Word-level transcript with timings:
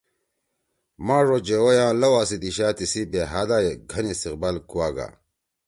ماݜ 1.05 1.27
او 1.33 1.37
جوَئی 1.47 1.77
آں 1.85 1.93
لؤا 2.01 2.21
سی 2.29 2.37
دیِشا 2.41 2.67
تیِسی 2.77 3.01
بےحدا 3.11 3.57
گھن 3.91 4.05
استقبال 4.11 4.55
کُوا 4.69 4.87
گا 4.95 5.07